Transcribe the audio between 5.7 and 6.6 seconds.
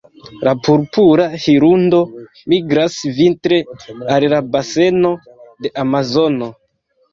Amazono.